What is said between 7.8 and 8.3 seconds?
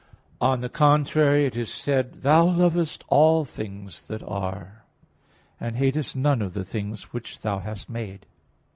made."